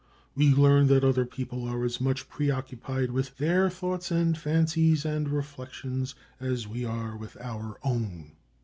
We 0.33 0.47
learn 0.51 0.87
that 0.87 1.03
other 1.03 1.25
people 1.27 1.65
are 1.67 1.83
as 1.85 2.01
much 2.01 2.27
preoccupied 2.27 3.11
with 3.11 3.37
their 3.37 3.69
thoughts 3.69 4.09
and 4.09 4.35
fancies 4.35 5.05
and 5.05 5.29
reflections 5.29 6.15
as 6.39 6.67
we 6.67 6.83
are 6.83 7.15
with 7.15 7.37
our 7.39 7.77
own. 7.83 8.31